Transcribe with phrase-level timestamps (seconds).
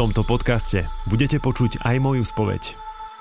[0.00, 2.72] tomto podcaste budete počuť aj moju spoveď.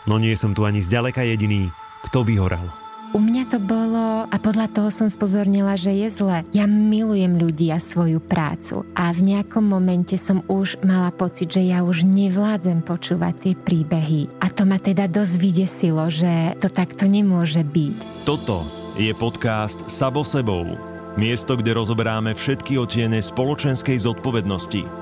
[0.08, 1.76] No nie som tu ani zďaleka jediný,
[2.08, 2.72] kto vyhoral.
[3.12, 6.40] U mňa to bolo, a podľa toho som spozornila, že je zle.
[6.56, 8.88] Ja milujem ľudí a svoju prácu.
[8.96, 14.40] A v nejakom momente som už mala pocit, že ja už nevládzem počúvať tie príbehy.
[14.40, 18.24] A to ma teda dosť vydesilo, že to takto nemôže byť.
[18.24, 18.64] Toto
[18.96, 20.80] je podcast Sabo sebou.
[21.20, 24.99] Miesto, kde rozoberáme všetky otiene spoločenskej zodpovednosti.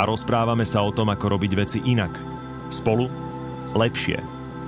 [0.00, 2.16] A rozprávame sa o tom, ako robiť veci inak.
[2.72, 3.12] Spolu
[3.76, 4.16] lepšie.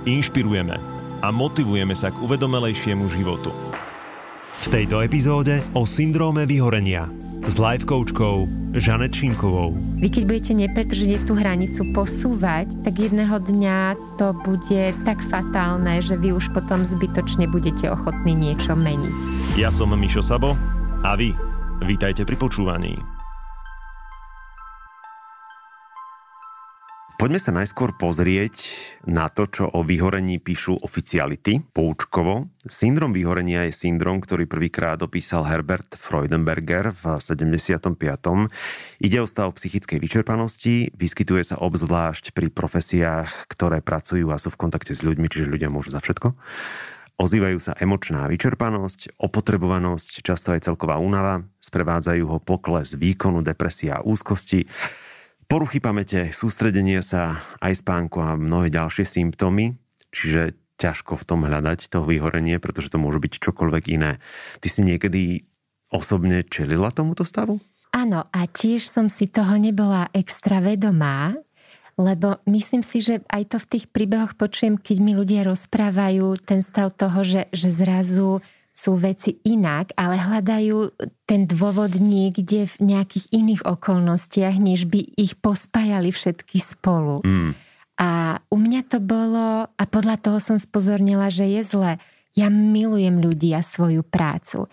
[0.05, 0.77] Inšpirujeme
[1.25, 3.49] a motivujeme sa k uvedomelejšiemu životu.
[4.61, 7.09] V tejto epizóde o syndróme vyhorenia
[7.49, 8.45] s life coachkou
[8.77, 9.73] Žanet Šimkovou.
[9.99, 16.13] Vy keď budete nepretržne tú hranicu posúvať, tak jedného dňa to bude tak fatálne, že
[16.13, 19.15] vy už potom zbytočne budete ochotní niečo meniť.
[19.57, 20.53] Ja som Mišo Sabo
[21.01, 21.33] a vy
[21.83, 23.22] vítajte pri počúvaní.
[27.23, 28.67] Poďme sa najskôr pozrieť
[29.07, 32.51] na to, čo o vyhorení píšu oficiality, poučkovo.
[32.67, 37.95] Syndrom vyhorenia je syndrom, ktorý prvýkrát opísal Herbert Freudenberger v 75.
[38.99, 44.59] Ide o stav psychickej vyčerpanosti, vyskytuje sa obzvlášť pri profesiách, ktoré pracujú a sú v
[44.59, 46.35] kontakte s ľuďmi, čiže ľudia môžu za všetko.
[47.23, 54.03] Ozývajú sa emočná vyčerpanosť, opotrebovanosť, často aj celková únava, sprevádzajú ho pokles výkonu, depresia a
[54.03, 54.67] úzkosti
[55.53, 59.77] Poruchy pamäte, sústredenie sa, aj spánku a mnohé ďalšie symptómy,
[60.09, 64.17] čiže ťažko v tom hľadať to vyhorenie, pretože to môže byť čokoľvek iné.
[64.65, 65.45] Ty si niekedy
[65.93, 67.61] osobne čelila tomuto stavu?
[67.93, 71.37] Áno, a tiež som si toho nebola extra vedomá,
[72.01, 76.65] lebo myslím si, že aj to v tých príbehoch počujem, keď mi ľudia rozprávajú ten
[76.65, 78.41] stav toho, že, že zrazu
[78.73, 80.97] sú veci inak, ale hľadajú
[81.29, 87.21] ten dôvod niekde v nejakých iných okolnostiach, než by ich pospájali všetky spolu.
[87.21, 87.53] Mm.
[88.01, 91.91] A u mňa to bolo, a podľa toho som spozornila, že je zle.
[92.33, 94.65] Ja milujem ľudí a svoju prácu.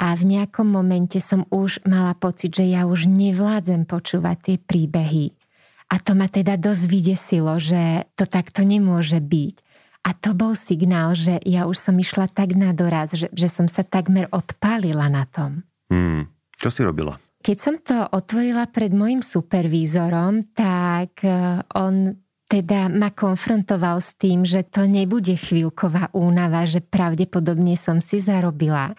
[0.00, 5.36] A v nejakom momente som už mala pocit, že ja už nevládzem počúvať tie príbehy.
[5.92, 9.56] A to ma teda dosť vydesilo, že to takto nemôže byť.
[10.04, 13.64] A to bol signál, že ja už som išla tak na doraz, že, že som
[13.64, 15.64] sa takmer odpálila na tom.
[15.88, 16.28] Hmm.
[16.60, 17.16] Čo si robila?
[17.44, 22.16] Keď som to otvorila pred môjim supervízorom, tak e, on
[22.48, 28.96] teda ma konfrontoval s tým, že to nebude chvíľková únava, že pravdepodobne som si zarobila.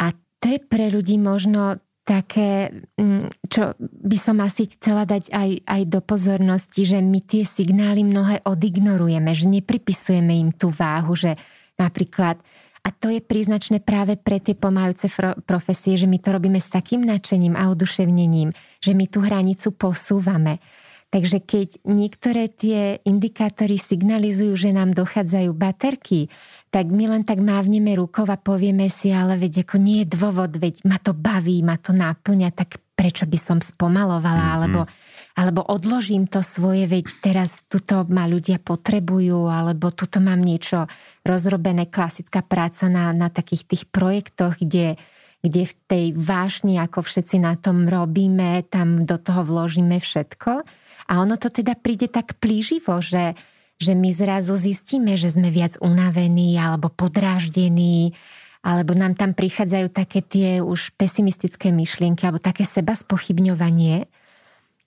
[0.00, 0.06] A
[0.40, 5.82] to je pre ľudí možno také, mm, čo by som asi chcela dať aj, aj
[5.86, 11.38] do pozornosti, že my tie signály mnohé odignorujeme, že nepripisujeme im tú váhu, že
[11.78, 12.42] napríklad,
[12.82, 15.06] a to je príznačné práve pre tie pomájúce
[15.46, 18.50] profesie, že my to robíme s takým nadšením a oduševnením,
[18.82, 20.58] že my tú hranicu posúvame.
[21.12, 26.32] Takže keď niektoré tie indikátory signalizujú, že nám dochádzajú baterky,
[26.72, 30.56] tak my len tak mávneme rukou a povieme si, ale veď ako nie je dôvod,
[30.56, 34.56] veď ma to baví, ma to náplňa, tak prečo by som spomalovala, mm-hmm.
[34.56, 34.80] alebo,
[35.36, 40.88] alebo odložím to svoje, veď teraz tuto ma ľudia potrebujú, alebo tuto mám niečo
[41.28, 44.96] rozrobené, klasická práca na, na takých tých projektoch, kde
[45.42, 50.62] kde v tej vášni, ako všetci na tom robíme, tam do toho vložíme všetko.
[51.12, 53.36] A ono to teda príde tak plíživo, že,
[53.76, 58.16] že my zrazu zistíme, že sme viac unavení alebo podráždení,
[58.64, 64.08] alebo nám tam prichádzajú také tie už pesimistické myšlienky alebo také seba spochybňovanie.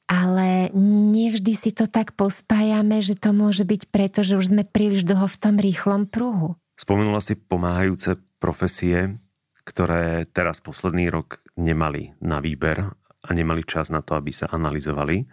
[0.05, 0.73] Ale
[1.13, 5.29] nevždy si to tak pospájame, že to môže byť preto, že už sme príliš dlho
[5.29, 6.57] v tom rýchlom pruhu.
[6.77, 9.17] Spomenula si pomáhajúce profesie,
[9.65, 15.25] ktoré teraz posledný rok nemali na výber a nemali čas na to, aby sa analyzovali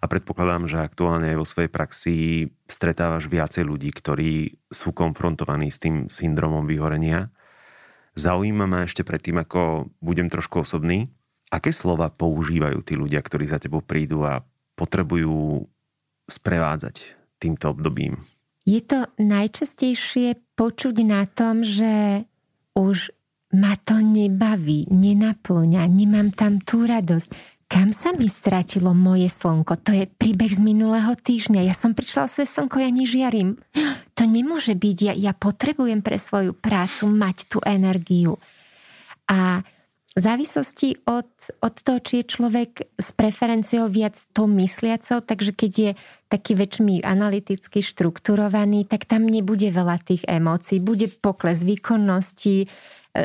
[0.00, 2.14] a predpokladám, že aktuálne aj vo svojej praxi
[2.64, 7.28] stretávaš viacej ľudí, ktorí sú konfrontovaní s tým syndromom vyhorenia.
[8.16, 11.12] Zaujíma ma ešte predtým, ako budem trošku osobný,
[11.52, 14.40] aké slova používajú tí ľudia, ktorí za tebou prídu a
[14.72, 15.68] potrebujú
[16.32, 18.24] sprevádzať týmto obdobím?
[18.64, 22.24] Je to najčastejšie počuť na tom, že
[22.72, 23.12] už
[23.50, 29.78] ma to nebaví, nenaplňa, nemám tam tú radosť kam sa mi stratilo moje slnko?
[29.86, 31.62] To je príbeh z minulého týždňa.
[31.62, 33.62] Ja som prišla o svoje slnko, ja nežiarím.
[34.20, 34.98] To nemôže byť.
[35.00, 38.36] Ja, ja potrebujem pre svoju prácu mať tú energiu.
[39.24, 39.64] A
[40.12, 41.32] v závislosti od,
[41.64, 45.90] od toho, či je človek s preferenciou viac tou mysliacou, takže keď je
[46.28, 50.84] taký väčšmi analyticky štrukturovaný, tak tam nebude veľa tých emócií.
[50.84, 52.68] Bude pokles výkonnosti, e,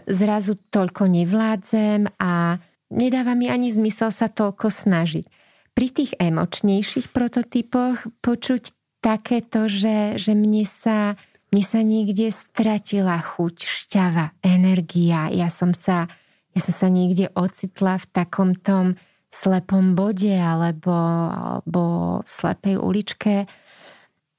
[0.07, 2.55] zrazu toľko nevládzem a
[2.95, 5.27] nedáva mi ani zmysel sa toľko snažiť.
[5.75, 8.71] pri tých emočnejších prototypoch počuť
[9.03, 11.19] takéto, že, že mne sa,
[11.51, 15.27] mne sa niekde stratila chuť, šťava, energia.
[15.35, 16.07] Ja som sa,
[16.55, 18.95] ja som sa niekde ocitla v takom tom
[19.35, 20.95] slepom bode alebo,
[21.29, 21.83] alebo
[22.23, 23.35] v slepej uličke.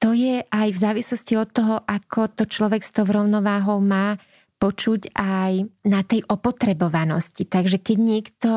[0.01, 4.17] To je aj v závislosti od toho, ako to človek s tou rovnováhou má
[4.57, 7.45] počuť aj na tej opotrebovanosti.
[7.45, 8.51] Takže keď niekto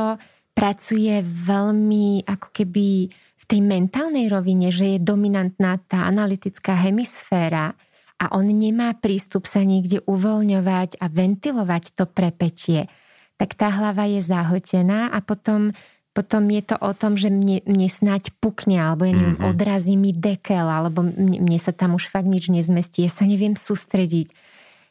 [0.56, 7.76] pracuje veľmi ako keby v tej mentálnej rovine, že je dominantná tá analytická hemisféra
[8.20, 12.92] a on nemá prístup sa niekde uvoľňovať a ventilovať to prepetie,
[13.40, 15.72] tak tá hlava je zahotená a potom
[16.10, 19.50] potom je to o tom, že mne, mne snáď pukne, alebo ja neviem, mm-hmm.
[19.54, 23.54] odrazí mi dekel, alebo mne, mne sa tam už fakt nič nezmestí, ja sa neviem
[23.54, 24.34] sústrediť.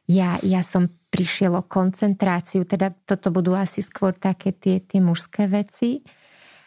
[0.09, 5.45] Ja, ja som prišiel o koncentráciu, teda toto budú asi skôr také tie, tie mužské
[5.45, 6.01] veci.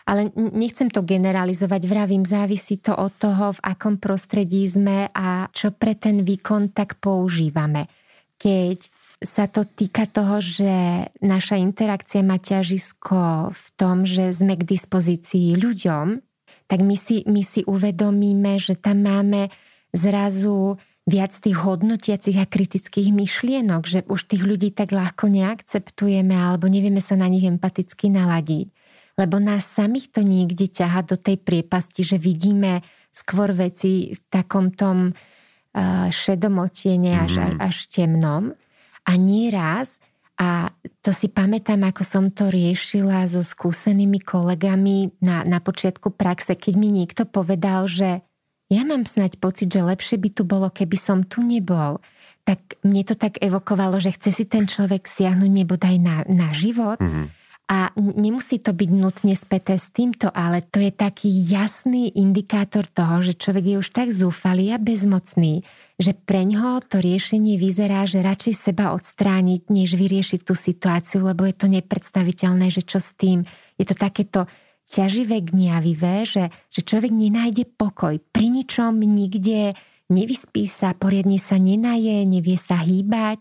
[0.03, 5.71] Ale nechcem to generalizovať, vravím, závisí to od toho, v akom prostredí sme a čo
[5.71, 7.87] pre ten výkon tak používame.
[8.35, 8.79] Keď
[9.23, 15.55] sa to týka toho, že naša interakcia má ťažisko v tom, že sme k dispozícii
[15.55, 16.19] ľuďom,
[16.67, 19.55] tak my si, my si uvedomíme, že tam máme
[19.95, 26.71] zrazu viac tých hodnotiacich a kritických myšlienok, že už tých ľudí tak ľahko neakceptujeme alebo
[26.71, 28.71] nevieme sa na nich empaticky naladiť.
[29.19, 32.81] Lebo nás samých to niekde ťaha do tej priepasti, že vidíme
[33.13, 37.59] skôr veci v takom tom uh, šedomotiene až, mm.
[37.61, 38.57] až temnom.
[39.05, 40.01] A nieraz,
[40.41, 40.73] a
[41.05, 46.75] to si pamätám, ako som to riešila so skúsenými kolegami na, na počiatku praxe, keď
[46.79, 48.25] mi niekto povedal, že
[48.73, 52.01] ja mám snať pocit, že lepšie by tu bolo, keby som tu nebol.
[52.49, 56.97] Tak mne to tak evokovalo, že chce si ten človek siahnuť nebodaj na, na život.
[56.97, 57.45] Mm-hmm.
[57.71, 63.25] A nemusí to byť nutne späté s týmto, ale to je taký jasný indikátor toho,
[63.25, 65.65] že človek je už tak zúfalý a bezmocný,
[65.97, 71.49] že pre ňoho to riešenie vyzerá, že radšej seba odstrániť, než vyriešiť tú situáciu, lebo
[71.49, 73.47] je to nepredstaviteľné, že čo s tým.
[73.81, 74.51] Je to takéto
[74.93, 78.21] ťaživé, gniavivé, že, že človek nenájde pokoj.
[78.31, 79.73] Pri ničom nikde
[80.13, 83.41] nevyspí sa, poriadne sa nenaje, nevie sa hýbať.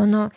[0.00, 0.32] Ono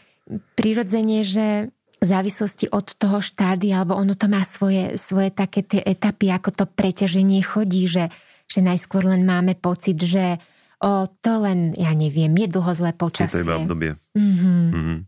[0.59, 5.79] prirodzene, že v závislosti od toho štádia, alebo ono to má svoje, svoje také tie
[5.79, 8.11] etapy, ako to preťaženie chodí, že,
[8.51, 10.35] že najskôr len máme pocit, že
[10.83, 13.39] o, to len, ja neviem, je dlho zlé počasie.
[13.39, 13.91] Je to iba obdobie.
[14.19, 14.59] Mm-hmm.
[14.75, 14.99] Mm-hmm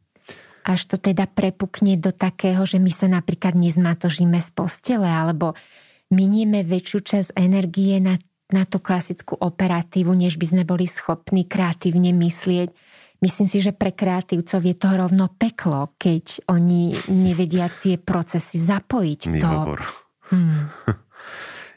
[0.66, 5.54] až to teda prepukne do takého, že my sa napríklad nezmatožíme z postele alebo
[6.10, 8.18] minieme väčšiu časť energie na,
[8.50, 12.74] na tú klasickú operatívu, než by sme boli schopní kreatívne myslieť.
[13.22, 19.20] Myslím si, že pre kreatívcov je to rovno peklo, keď oni nevedia tie procesy zapojiť.
[19.38, 19.54] to...
[20.34, 20.74] Hmm.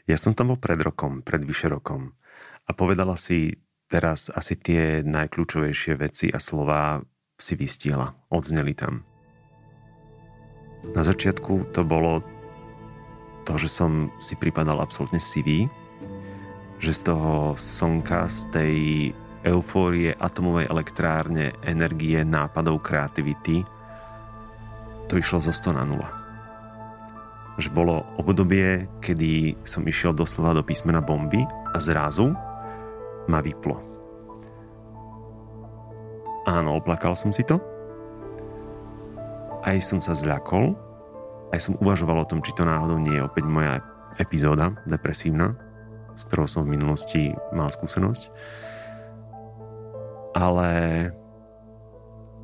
[0.09, 2.17] Ja som tam bol pred rokom, pred vyše rokom
[2.65, 6.97] a povedala si teraz asi tie najkľúčovejšie veci a slova
[7.39, 9.07] si vystiela, odzneli tam.
[10.95, 12.23] Na začiatku to bolo
[13.47, 15.71] to, že som si pripadal absolútne sivý,
[16.79, 18.75] že z toho slnka, z tej
[19.43, 23.63] eufórie atomovej elektrárne, energie, nápadov, kreativity,
[25.09, 27.59] to išlo zo 100 na 0.
[27.59, 31.43] Že bolo obdobie, kedy som išiel doslova do písmena bomby
[31.73, 32.31] a zrazu
[33.27, 33.88] ma vyplo.
[36.47, 37.59] Áno, oplakal som si to.
[39.65, 40.77] Aj som sa zľakol.
[41.49, 43.81] Aj som uvažoval o tom, či to náhodou nie je opäť moja
[44.21, 45.57] epizóda depresívna,
[46.13, 48.29] s ktorou som v minulosti mal skúsenosť.
[50.37, 50.69] Ale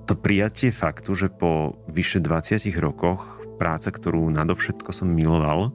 [0.10, 5.72] to prijatie faktu, že po vyše 20 rokoch práca, ktorú nadovšetko som miloval,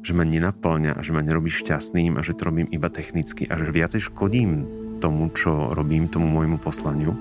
[0.00, 3.60] že ma nenaplňa a že ma nerobí šťastným a že to robím iba technicky a
[3.60, 4.64] že viacej škodím
[5.00, 7.16] tomu, čo robím, tomu môjmu poslaniu,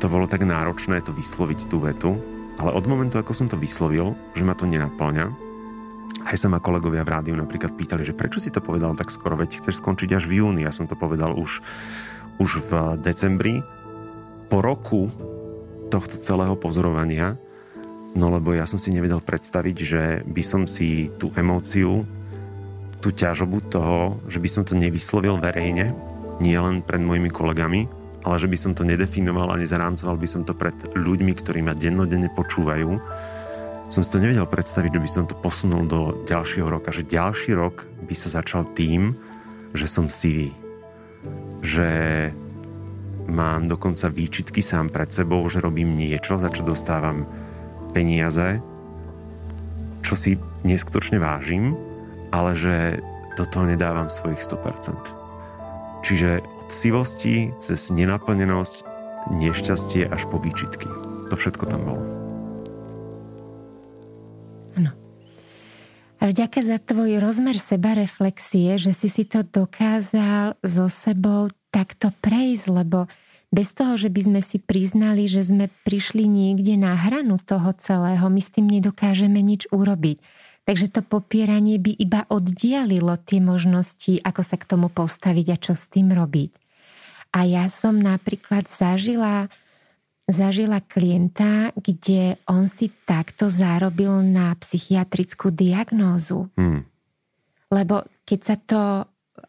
[0.00, 2.16] to bolo tak náročné to vysloviť tú vetu,
[2.56, 5.50] ale od momentu, ako som to vyslovil, že ma to nenaplňa,
[6.26, 9.38] aj sa ma kolegovia v rádiu napríklad pýtali, že prečo si to povedal tak skoro,
[9.40, 10.66] veď chceš skončiť až v júni.
[10.66, 11.64] Ja som to povedal už,
[12.36, 13.64] už v decembri.
[14.50, 15.08] Po roku
[15.88, 17.38] tohto celého pozorovania,
[18.18, 22.02] no lebo ja som si nevedel predstaviť, že by som si tú emóciu,
[22.98, 25.94] tú ťažobu toho, že by som to nevyslovil verejne,
[26.42, 27.86] nie len pred mojimi kolegami,
[28.20, 31.72] ale že by som to nedefinoval a nezarámcoval by som to pred ľuďmi, ktorí ma
[31.72, 32.90] dennodenne počúvajú,
[33.90, 37.58] som si to nevedel predstaviť, že by som to posunul do ďalšieho roka, že ďalší
[37.58, 39.18] rok by sa začal tým,
[39.74, 40.54] že som sivý.
[41.66, 41.90] Že
[43.26, 47.26] mám dokonca výčitky sám pred sebou, že robím niečo, za čo dostávam
[47.90, 48.62] peniaze,
[50.06, 51.74] čo si neskutočne vážim,
[52.30, 53.02] ale že
[53.34, 56.06] do toho nedávam svojich 100%.
[56.06, 58.86] Čiže sivosti cez nenaplnenosť,
[59.28, 60.88] nešťastie až po výčitky.
[61.28, 62.02] To všetko tam bolo.
[64.78, 64.94] Áno.
[66.18, 72.10] A vďaka za tvoj rozmer seba reflexie, že si si to dokázal so sebou takto
[72.22, 73.06] prejsť, lebo
[73.50, 78.22] bez toho, že by sme si priznali, že sme prišli niekde na hranu toho celého,
[78.30, 80.22] my s tým nedokážeme nič urobiť.
[80.68, 85.72] Takže to popieranie by iba oddialilo tie možnosti, ako sa k tomu postaviť a čo
[85.74, 86.52] s tým robiť.
[87.30, 89.48] A ja som napríklad zažila,
[90.26, 96.50] zažila klienta, kde on si takto zarobil na psychiatrickú diagnózu.
[96.58, 96.86] Hmm.
[97.70, 98.80] Lebo keď sa to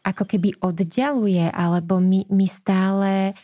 [0.02, 3.36] ako keby oddialuje, alebo my, my stále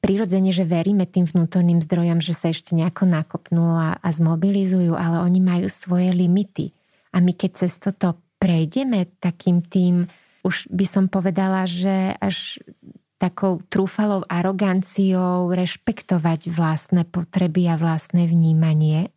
[0.00, 5.20] prirodzene, že veríme tým vnútorným zdrojom, že sa ešte nejako nakopnú a, a zmobilizujú, ale
[5.22, 6.72] oni majú svoje limity.
[7.10, 10.08] A my keď cez toto prejdeme takým tým,
[10.46, 12.62] už by som povedala, že až
[13.20, 19.12] takou trúfalou aroganciou rešpektovať vlastné potreby a vlastné vnímanie,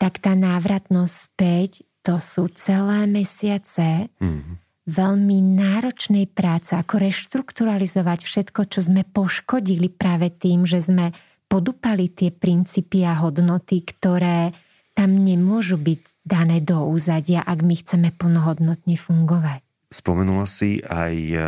[0.00, 8.60] tak tá návratnosť späť to sú celé mesiace mm-hmm veľmi náročnej práce, ako reštrukturalizovať všetko,
[8.66, 11.14] čo sme poškodili práve tým, že sme
[11.46, 14.50] podupali tie princípy a hodnoty, ktoré
[15.02, 19.66] tam nemôžu byť dané do úzadia, ak my chceme plnohodnotne fungovať.
[19.90, 21.38] Spomenula si aj e,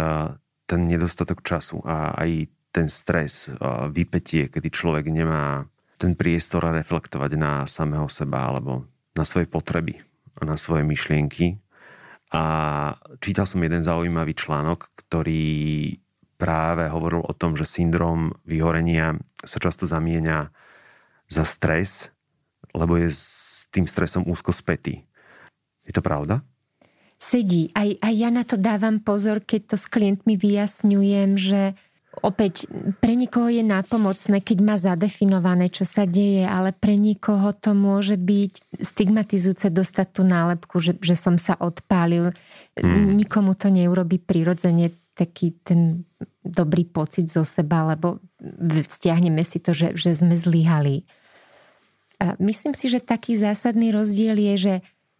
[0.67, 3.55] ten nedostatok času a aj ten stres,
[3.95, 10.03] vypetie, kedy človek nemá ten priestor reflektovať na samého seba alebo na svoje potreby
[10.35, 11.63] a na svoje myšlienky
[12.35, 12.43] a
[13.23, 15.95] čítal som jeden zaujímavý článok, ktorý
[16.35, 20.51] práve hovoril o tom, že syndrom vyhorenia sa často zamieňa
[21.31, 22.11] za stres,
[22.75, 25.07] lebo je s tým stresom úzko spätý.
[25.87, 26.43] Je to pravda?
[27.17, 27.71] Sedí.
[27.73, 31.79] Aj, aj ja na to dávam pozor, keď to s klientmi vyjasňujem, že
[32.23, 32.69] opäť
[33.03, 38.21] pre nikoho je nápomocné, keď má zadefinované, čo sa deje, ale pre nikoho to môže
[38.21, 42.37] byť stigmatizujúce dostať tú nálepku, že, že som sa odpálil.
[42.79, 43.19] Hmm.
[43.19, 46.05] Nikomu to neurobi prirodzene taký ten
[46.43, 48.19] dobrý pocit zo seba, lebo
[48.91, 51.07] stiahneme si to, že, že sme zlyhali.
[52.39, 54.75] Myslím si, že taký zásadný rozdiel je, že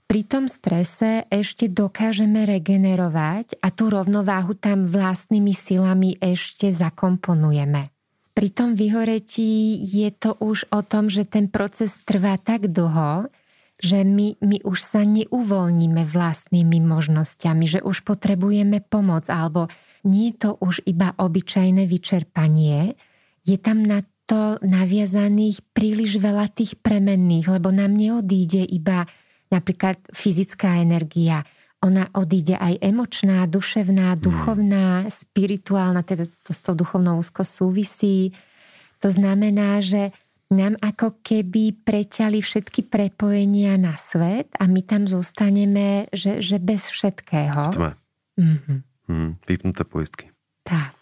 [0.05, 7.89] pri tom strese ešte dokážeme regenerovať a tú rovnováhu tam vlastnými silami ešte zakomponujeme.
[8.35, 13.31] Pri tom vyhoretí je to už o tom, že ten proces trvá tak dlho,
[13.79, 19.71] že my, my už sa neuvoľníme vlastnými možnosťami, že už potrebujeme pomoc, alebo
[20.05, 22.99] nie je to už iba obyčajné vyčerpanie,
[23.45, 29.05] je tam na to naviazaných príliš veľa tých premenných, lebo nám neodíde iba
[29.53, 31.45] napríklad fyzická energia,
[31.85, 34.21] ona odíde aj emočná, duševná, hmm.
[34.25, 38.33] duchovná, spirituálna, teda to s tou duchovnou úzko súvisí.
[39.05, 40.17] To znamená, že
[40.49, 46.89] nám ako keby preťali všetky prepojenia na svet a my tam zostaneme, že, že bez
[46.89, 47.61] všetkého.
[47.69, 47.91] V tme.
[48.41, 48.79] Mm-hmm.
[49.05, 50.33] Mm, vypnuté poistky.
[50.65, 50.97] Tak.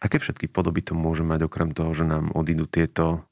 [0.00, 3.28] Aké všetky podoby to môže mať okrem toho, že nám odídu tieto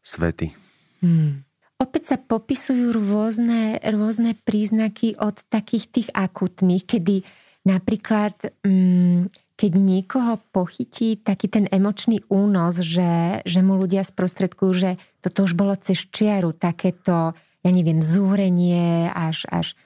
[0.00, 0.56] svety?
[1.04, 1.44] Mm.
[1.76, 7.20] Opäť sa popisujú rôzne, rôzne príznaky od takých tých akutných, kedy
[7.68, 8.32] napríklad,
[8.64, 9.28] mm,
[9.60, 15.52] keď niekoho pochytí taký ten emočný únos, že, že mu ľudia sprostredkujú, že toto už
[15.52, 19.76] bolo cez čiaru, takéto, ja neviem, zúrenie, až, až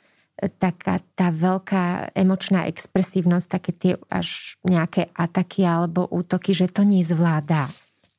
[0.57, 7.69] taká tá veľká emočná expresívnosť, také tie až nejaké ataky alebo útoky, že to nezvládá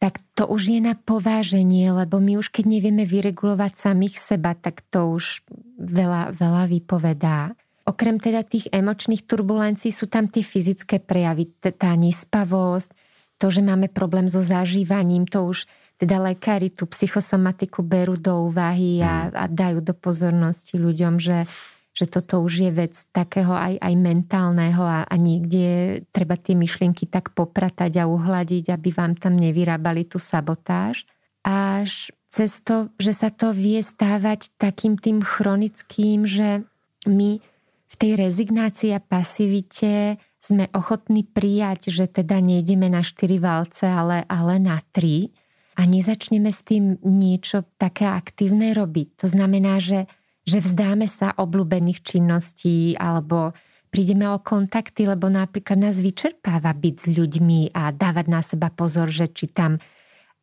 [0.02, 4.82] tak to už je na pováženie, lebo my už keď nevieme vyregulovať samých seba, tak
[4.90, 5.46] to už
[5.78, 7.54] veľa, veľa vypovedá.
[7.86, 12.90] Okrem teda tých emočných turbulencií sú tam tie fyzické prejavy, tá nespavosť,
[13.38, 15.70] to, že máme problém so zažívaním, to už
[16.02, 21.46] teda lekári tú psychosomatiku berú do úvahy a, a dajú do pozornosti ľuďom, že
[21.92, 27.08] že toto už je vec takého aj, aj mentálneho a, a niekde treba tie myšlienky
[27.08, 31.04] tak popratať a uhladiť, aby vám tam nevyrábali tú sabotáž.
[31.44, 36.64] Až cez to, že sa to vie stávať takým tým chronickým, že
[37.04, 37.44] my
[37.92, 44.24] v tej rezignácii a pasivite sme ochotní prijať, že teda nejdeme na štyri valce, ale,
[44.32, 45.36] ale na tri
[45.76, 49.22] a nezačneme s tým niečo také aktívne robiť.
[49.22, 50.08] To znamená, že
[50.52, 53.56] že vzdáme sa obľúbených činností alebo
[53.88, 59.08] prídeme o kontakty, lebo napríklad nás vyčerpáva byť s ľuďmi a dávať na seba pozor,
[59.08, 59.80] že či tam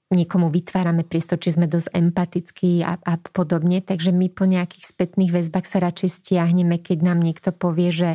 [0.09, 3.85] niekomu vytvárame priestor, či sme dosť empatickí a, a podobne.
[3.85, 8.11] Takže my po nejakých spätných väzbách sa radšej stiahneme, keď nám niekto povie, že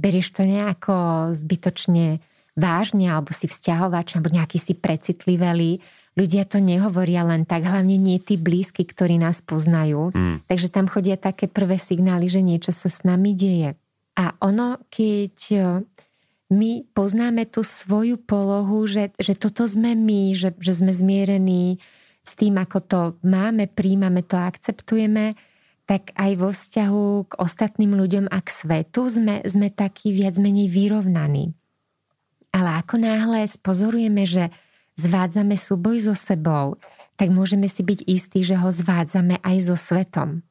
[0.00, 2.24] berieš to nejako zbytočne
[2.56, 5.84] vážne, alebo si vzťahovač, alebo nejaký si precitlivelý.
[6.14, 10.14] Ľudia to nehovoria len tak, hlavne nie tí blízky, ktorí nás poznajú.
[10.14, 10.46] Mm.
[10.46, 13.74] Takže tam chodia také prvé signály, že niečo sa s nami deje.
[14.14, 15.34] A ono, keď
[16.54, 21.82] my poznáme tú svoju polohu, že, že toto sme my, že, že sme zmierení
[22.24, 25.34] s tým, ako to máme, príjmame to a akceptujeme,
[25.84, 30.72] tak aj vo vzťahu k ostatným ľuďom a k svetu sme, sme takí viac menej
[30.72, 31.52] vyrovnaní.
[32.54, 34.48] Ale ako náhle spozorujeme, že
[34.98, 36.78] zvádzame súboj so sebou,
[37.14, 40.42] tak môžeme si byť istí, že ho zvádzame aj so svetom.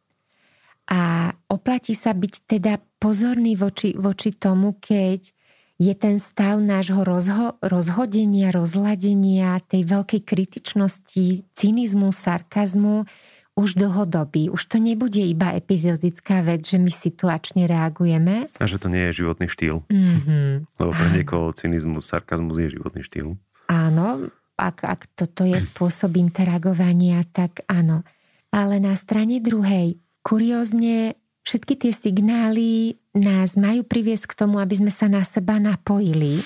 [0.87, 5.31] A oplatí sa byť teda pozorný voči, voči tomu, keď
[5.79, 13.07] je ten stav nášho rozho- rozhodenia, rozladenia, tej veľkej kritičnosti, cynizmu, sarkazmu
[13.53, 14.49] už dlhodobý.
[14.49, 18.49] Už to nebude iba epizodická vec, že my situačne reagujeme.
[18.57, 19.85] A že to nie je životný štýl.
[19.93, 20.81] Mm-hmm.
[20.81, 23.37] Lebo pre niekoho cynizmus, sarkazmus je životný štýl.
[23.67, 24.29] Áno,
[24.59, 28.05] ak, ak toto je spôsob interagovania, tak áno.
[28.53, 34.91] Ale na strane druhej, kuriózne všetky tie signály nás majú priviesť k tomu, aby sme
[34.93, 36.45] sa na seba napojili,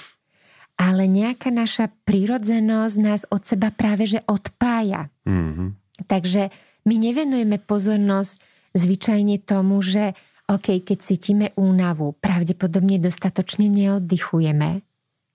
[0.77, 5.09] ale nejaká naša prírodzenosť nás od seba práve že odpája.
[5.25, 5.69] Mm-hmm.
[6.05, 6.53] Takže
[6.85, 8.39] my nevenujeme pozornosť
[8.77, 10.13] zvyčajne tomu, že
[10.47, 14.79] OK, keď cítime únavu, pravdepodobne dostatočne neoddychujeme,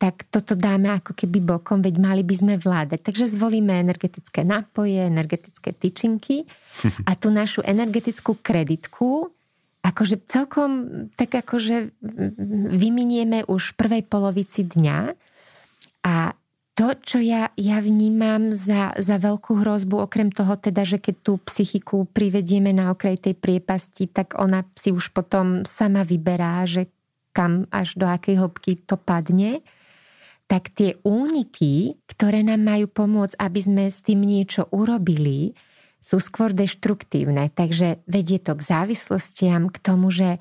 [0.02, 3.06] tak toto dáme ako keby bokom, veď mali by sme vládať.
[3.06, 6.50] Takže zvolíme energetické nápoje, energetické tyčinky
[7.08, 9.30] a tú našu energetickú kreditku
[9.82, 10.70] akože celkom
[11.18, 11.90] tak akože
[12.70, 14.98] vyminieme už v prvej polovici dňa
[16.06, 16.14] a
[16.72, 21.32] to, čo ja, ja vnímam za, za veľkú hrozbu, okrem toho teda, že keď tú
[21.44, 26.88] psychiku privedieme na okraj tej priepasti, tak ona si už potom sama vyberá, že
[27.36, 29.60] kam až do akej hĺbky to padne,
[30.52, 35.56] tak tie úniky, ktoré nám majú pomôcť, aby sme s tým niečo urobili,
[35.96, 37.48] sú skôr deštruktívne.
[37.56, 40.36] Takže vedie to k závislostiam, k tomu, že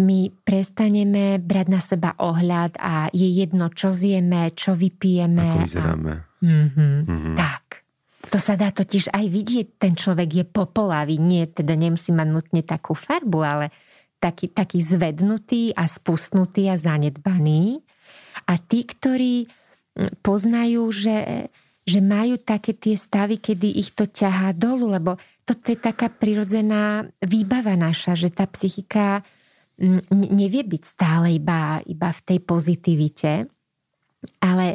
[0.00, 5.44] my prestaneme brať na seba ohľad a je jedno, čo zjeme, čo vypijeme.
[5.44, 6.12] Ako vyzeráme.
[6.16, 6.24] A...
[6.40, 6.94] Mm-hmm.
[7.04, 7.36] Mm-hmm.
[7.36, 7.84] Tak.
[8.32, 12.62] To sa dá totiž aj vidieť, ten človek je popolavý, nie, teda nemusí mať nutne
[12.64, 13.66] takú farbu, ale
[14.24, 17.84] taký, taký zvednutý a spustnutý a zanedbaný.
[18.50, 19.46] A tí, ktorí
[20.26, 21.48] poznajú, že
[21.90, 27.10] že majú také tie stavy, kedy ich to ťahá dolu, lebo to je taká prirodzená
[27.18, 29.26] výbava naša, že tá psychika
[30.14, 33.48] nevie byť stále iba, iba v tej pozitivite,
[34.44, 34.66] ale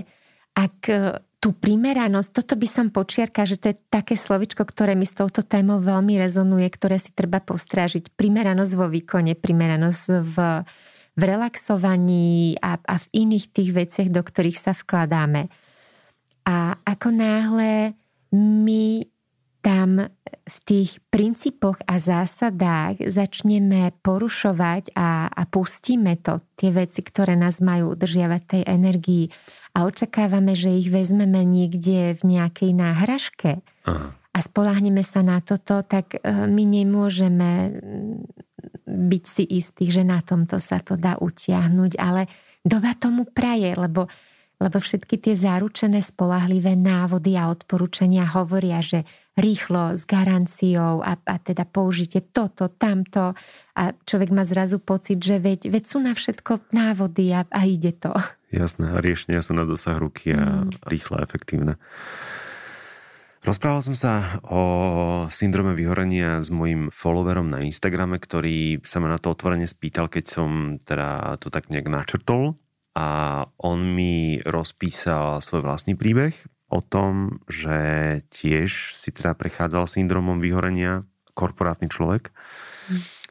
[0.58, 5.06] ak e, tú primeranosť, toto by som počiarka, že to je také slovičko, ktoré mi
[5.06, 8.18] s touto témou veľmi rezonuje, ktoré si treba postrážiť.
[8.18, 10.36] Primeranosť vo výkone, primeranosť v,
[11.16, 15.48] v relaxovaní a, a v iných tých veciach, do ktorých sa vkladáme.
[16.46, 17.96] A ako náhle
[18.36, 19.08] my
[19.66, 20.14] tam
[20.46, 27.66] v tých princípoch a zásadách začneme porušovať a, a pustíme to, tie veci, ktoré nás
[27.66, 29.34] majú udržiavať tej energii
[29.74, 34.14] a očakávame, že ich vezmeme niekde v nejakej náhražke Aha.
[34.14, 37.50] a spolahneme sa na toto, tak e, my nemôžeme
[38.86, 42.28] byť si istí, že na tomto sa to dá utiahnuť, ale
[42.66, 44.10] doba tomu praje, lebo
[44.56, 49.04] lebo všetky tie zaručené spolahlivé návody a odporúčania hovoria, že
[49.36, 53.36] rýchlo, s garanciou a, a teda použite toto, tamto
[53.76, 57.92] a človek má zrazu pocit, že veď, veď sú na všetko návody a, a ide
[57.92, 58.16] to.
[58.56, 60.88] Jasné, a riešenia sú na dosah ruky a mm.
[60.88, 61.76] rýchle, efektívne.
[63.46, 64.62] Rozprával som sa o
[65.30, 70.26] syndrome vyhorenia s mojim followerom na Instagrame, ktorý sa ma na to otvorene spýtal, keď
[70.26, 72.58] som teda to tak nejak načrtol
[72.98, 73.08] a
[73.62, 76.34] on mi rozpísal svoj vlastný príbeh
[76.74, 77.78] o tom, že
[78.34, 81.06] tiež si teda prechádzal syndromom vyhorenia,
[81.38, 82.34] korporátny človek.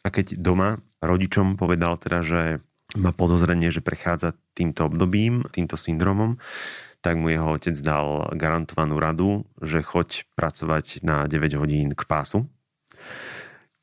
[0.07, 2.43] A keď doma rodičom povedal teda, že
[2.95, 6.39] má podozrenie, že prechádza týmto obdobím, týmto syndromom,
[7.05, 12.49] tak mu jeho otec dal garantovanú radu, že choď pracovať na 9 hodín k pásu.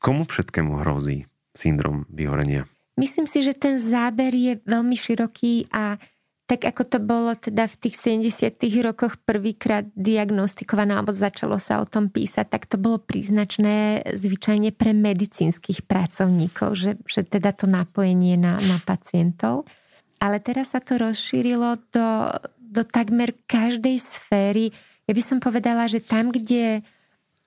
[0.02, 2.66] Komu všetkému hrozí syndrom vyhorenia?
[2.98, 6.02] Myslím si, že ten záber je veľmi široký a
[6.50, 11.86] tak ako to bolo teda v tých 70 rokoch prvýkrát diagnostikované alebo začalo sa o
[11.86, 18.36] tom písať, tak to bolo príznačné zvyčajne pre medicínskych pracovníkov, že, že teda to napojenie
[18.36, 19.64] na, na pacientov.
[20.22, 22.30] Ale teraz sa to rozšírilo do,
[22.62, 24.70] do takmer každej sféry.
[25.10, 26.86] Ja by som povedala, že tam, kde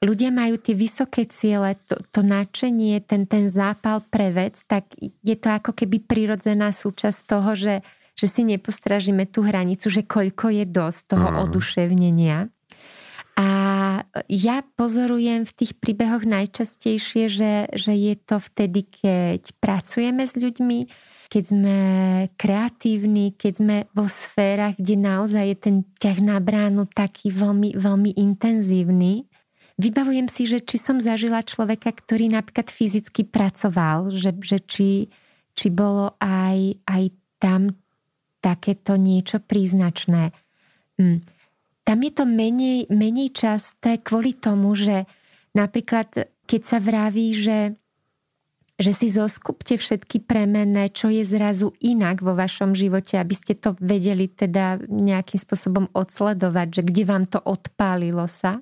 [0.04, 5.36] ľudia majú tie vysoké ciele, to, to nadšenie, ten, ten zápal pre vec, tak je
[5.40, 7.80] to ako keby prirodzená súčasť toho, že,
[8.20, 11.38] že si nepostražíme tú hranicu, že koľko je dosť toho mm.
[11.48, 12.38] oduševnenia.
[13.36, 13.48] A
[14.32, 20.80] ja pozorujem v tých príbehoch najčastejšie, že, že je to vtedy, keď pracujeme s ľuďmi,
[21.30, 21.78] keď sme
[22.40, 28.18] kreatívni, keď sme vo sférach, kde naozaj je ten ťah na bránu taký veľmi, veľmi
[28.18, 29.26] intenzívny.
[29.76, 35.12] Vybavujem si, že či som zažila človeka, ktorý napríklad fyzicky pracoval, že, že či,
[35.52, 37.04] či bolo aj, aj
[37.44, 37.76] tam
[38.40, 40.32] takéto niečo príznačné.
[40.96, 41.36] Hm
[41.86, 45.06] tam je to menej, menej časté kvôli tomu, že
[45.54, 47.78] napríklad keď sa vraví, že,
[48.76, 53.80] že si zoskupte všetky premenné, čo je zrazu inak vo vašom živote, aby ste to
[53.80, 58.60] vedeli teda nejakým spôsobom odsledovať, že kde vám to odpálilo sa,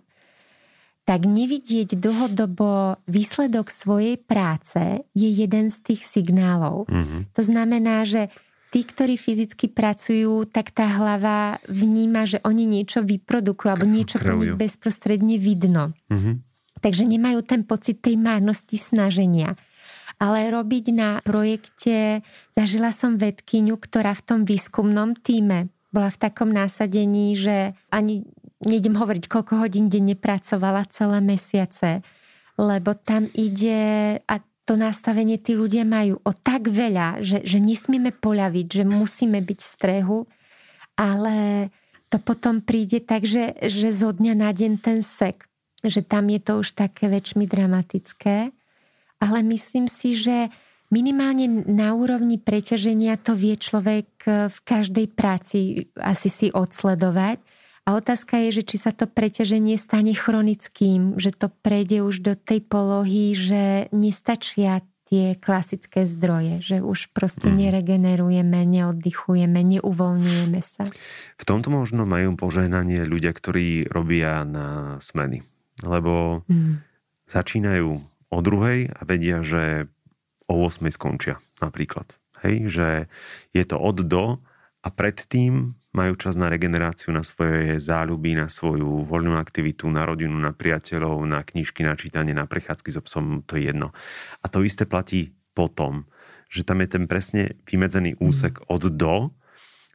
[1.03, 6.87] tak nevidieť dlhodobo výsledok svojej práce je jeden z tých signálov.
[6.87, 7.21] Mm-hmm.
[7.35, 8.31] To znamená, že
[8.71, 14.31] tí, ktorí fyzicky pracujú, tak tá hlava vníma, že oni niečo vyprodukujú alebo niečo po
[14.31, 15.91] nich bezprostredne vidno.
[16.07, 16.35] Mm-hmm.
[16.79, 19.59] Takže nemajú ten pocit tej márnosti snaženia.
[20.23, 22.23] Ale robiť na projekte,
[22.55, 28.23] zažila som vedkyňu, ktorá v tom výskumnom týme bola v takom násadení, že ani
[28.63, 31.99] nejdem hovoriť, koľko hodín denne pracovala celé mesiace,
[32.55, 38.15] lebo tam ide, a to nastavenie tí ľudia majú o tak veľa, že, že nesmieme
[38.15, 40.19] poľaviť, že musíme byť v strehu,
[40.95, 41.67] ale
[42.07, 45.43] to potom príde tak, že, že zo dňa na deň ten sek,
[45.83, 48.55] že tam je to už také väčšmi dramatické.
[49.23, 50.51] Ale myslím si, že
[50.91, 57.39] minimálne na úrovni preťaženia to vie človek v každej práci asi si odsledovať
[57.83, 62.33] a otázka je, že či sa to preťaženie stane chronickým, že to prejde už do
[62.39, 67.55] tej polohy, že nestačia tie klasické zdroje, že už proste mm.
[67.59, 70.87] neregenerujeme, neoddychujeme, neuvoľňujeme sa.
[71.35, 75.43] V tomto možno majú požehnanie ľudia, ktorí robia na smeny.
[75.83, 76.87] Lebo mm.
[77.27, 77.99] začínajú
[78.33, 79.85] o druhej a vedia, že
[80.49, 82.17] o 8 skončia napríklad.
[82.41, 82.87] Hej, že
[83.55, 84.43] je to od do
[84.83, 90.35] a predtým majú čas na regeneráciu, na svoje záľuby, na svoju voľnú aktivitu, na rodinu,
[90.35, 93.93] na priateľov, na knižky, na čítanie, na prechádzky so psom, to je jedno.
[94.41, 96.09] A to isté platí potom,
[96.49, 98.65] že tam je ten presne vymedzený úsek mm.
[98.73, 99.15] od do,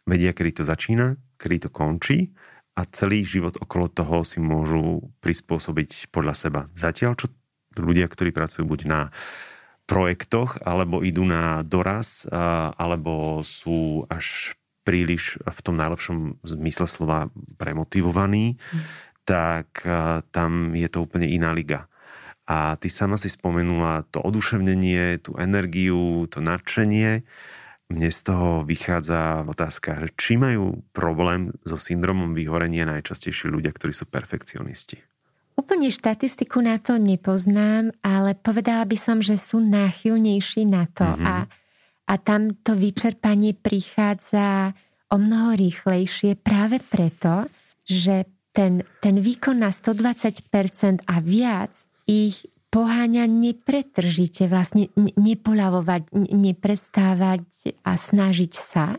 [0.08, 2.32] vedia, kedy to začína, kedy to končí
[2.78, 6.60] a celý život okolo toho si môžu prispôsobiť podľa seba.
[6.78, 7.26] Zatiaľ, čo
[7.80, 9.00] ľudia, ktorí pracujú buď na
[9.88, 12.28] projektoch, alebo idú na doraz,
[12.76, 18.80] alebo sú až príliš v tom najlepšom zmysle slova premotivovaný, mm.
[19.24, 19.84] tak
[20.32, 21.88] tam je to úplne iná liga.
[22.48, 27.20] A ty sama si spomenula to oduševnenie, tú energiu, to nadšenie.
[27.92, 34.08] Mne z toho vychádza otázka, či majú problém so syndromom vyhorenia najčastejší ľudia, ktorí sú
[34.08, 35.00] perfekcionisti.
[35.58, 41.02] Úplne štatistiku na to nepoznám, ale povedala by som, že sú náchylnejší na to.
[41.02, 41.26] Mm-hmm.
[41.26, 41.34] A
[42.08, 44.72] a tam to vyčerpanie prichádza
[45.12, 47.44] o mnoho rýchlejšie práve preto,
[47.84, 48.24] že
[48.56, 57.44] ten, ten výkon na 120% a viac ich poháňa nepretržite, vlastne nepoľavovať, neprestávať
[57.84, 58.96] a snažiť sa.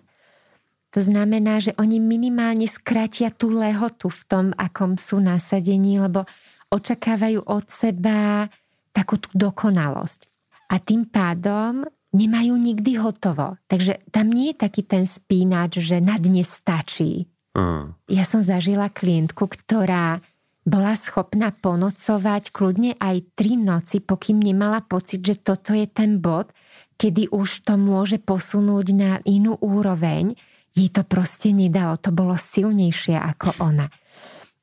[0.93, 6.25] To znamená, že oni minimálne skratia tú lehotu v tom, akom sú nasadení, lebo
[6.69, 8.47] očakávajú od seba
[8.93, 10.29] takú tú dokonalosť.
[10.69, 13.58] A tým pádom nemajú nikdy hotovo.
[13.65, 17.29] Takže tam nie je taký ten spínač, že na dnes stačí.
[17.58, 17.93] Uh.
[18.05, 20.21] Ja som zažila klientku, ktorá
[20.69, 26.53] bola schopná ponocovať kľudne aj tri noci, pokým nemala pocit, že toto je ten bod,
[27.01, 30.38] kedy už to môže posunúť na inú úroveň.
[30.77, 33.89] Jej to proste nedalo, to bolo silnejšie ako ona.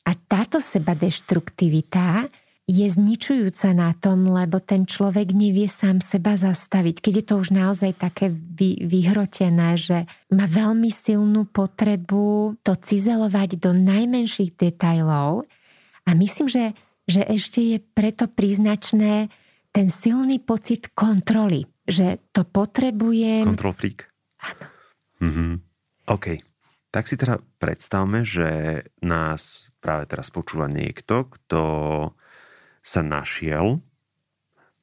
[0.07, 2.31] A táto seba deštruktivita
[2.67, 6.99] je zničujúca na tom, lebo ten človek nevie sám seba zastaviť.
[6.99, 13.63] Keď je to už naozaj také vy, vyhrotené, že má veľmi silnú potrebu to cizelovať
[13.63, 15.47] do najmenších detajlov
[16.07, 16.65] a myslím, že,
[17.07, 19.31] že ešte je preto príznačné
[19.71, 23.47] ten silný pocit kontroly, že to potrebujem...
[23.47, 24.11] Control freak.
[24.43, 24.67] Áno.
[25.23, 25.51] Mm-hmm.
[26.11, 26.46] OK.
[26.97, 31.63] Tak si teda predstavme, že nás práve teraz počúva niekto, kto
[32.81, 33.85] sa našiel,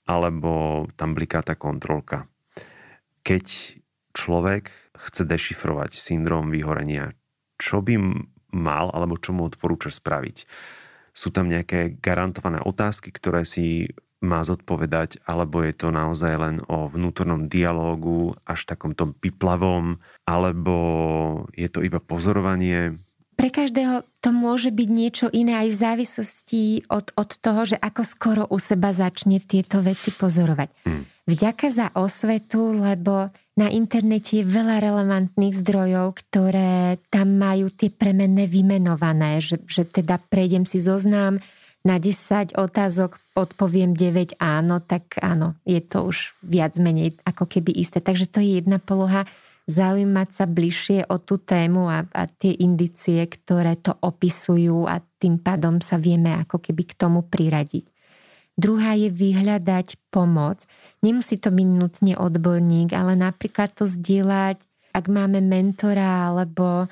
[0.06, 2.30] alebo tam bliká tá kontrolka.
[3.26, 3.46] Keď
[4.14, 7.18] človek chce dešifrovať syndrom vyhorenia,
[7.58, 7.98] čo by
[8.54, 10.46] mal alebo čo mu odporúčaš spraviť?
[11.18, 13.90] Sú tam nejaké garantované otázky, ktoré si
[14.24, 20.76] má zodpovedať, alebo je to naozaj len o vnútornom dialógu, až takom tom piplavom, alebo
[21.54, 22.96] je to iba pozorovanie?
[23.34, 28.02] Pre každého to môže byť niečo iné aj v závislosti od, od toho, že ako
[28.06, 30.70] skoro u seba začne tieto veci pozorovať.
[30.86, 31.04] Hmm.
[31.26, 38.46] Vďaka za osvetu, lebo na internete je veľa relevantných zdrojov, ktoré tam majú tie premenné
[38.46, 41.42] vymenované, že, že teda prejdem si zoznám,
[41.84, 47.74] na 10 otázok odpoviem 9 áno, tak áno, je to už viac menej ako keby
[47.74, 47.98] isté.
[48.00, 49.26] Takže to je jedna poloha
[49.66, 55.40] zaujímať sa bližšie o tú tému a, a tie indicie, ktoré to opisujú a tým
[55.40, 57.88] pádom sa vieme ako keby k tomu priradiť.
[58.54, 60.62] Druhá je vyhľadať pomoc.
[61.02, 64.62] Nemusí to byť nutne odborník, ale napríklad to zdieľať,
[64.94, 66.86] ak máme mentora alebo,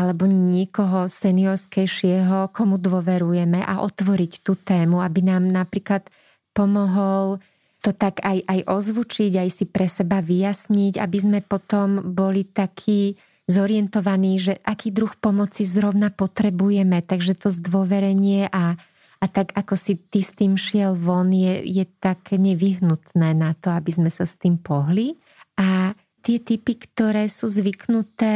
[0.00, 6.08] alebo niekoho seniorskejšieho, komu dôverujeme a otvoriť tú tému, aby nám napríklad
[6.56, 7.44] pomohol
[7.80, 13.16] to tak aj, aj ozvučiť, aj si pre seba vyjasniť, aby sme potom boli takí
[13.48, 17.00] zorientovaní, že aký druh pomoci zrovna potrebujeme.
[17.00, 18.76] Takže to zdôverenie a,
[19.18, 23.72] a tak ako si ty s tým šiel von, je, je tak nevyhnutné na to,
[23.72, 25.16] aby sme sa s tým pohli.
[25.56, 28.34] A tie typy, ktoré sú zvyknuté